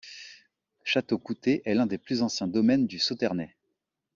[0.83, 3.55] Château Coutet est l'un des plus anciens domaines du Sauternais.